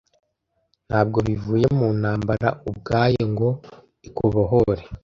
[0.87, 3.49] Ntabwo bivuye mu ntambara ubwayo ngo
[4.07, 4.83] ikubohore,